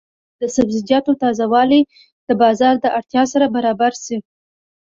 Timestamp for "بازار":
2.41-2.73